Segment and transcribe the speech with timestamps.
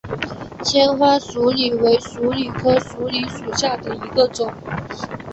[0.63, 4.51] 纤花鼠李为鼠李科鼠李属下的一个种。